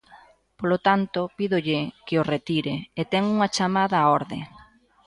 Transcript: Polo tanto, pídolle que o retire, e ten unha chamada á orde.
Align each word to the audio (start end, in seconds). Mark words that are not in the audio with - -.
Polo 0.59 0.77
tanto, 0.87 1.19
pídolle 1.37 1.79
que 2.05 2.15
o 2.21 2.27
retire, 2.33 2.75
e 2.99 3.01
ten 3.11 3.23
unha 3.35 3.51
chamada 3.55 3.97
á 4.03 4.05
orde. 4.19 4.39